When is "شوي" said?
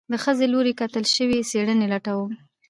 1.15-1.39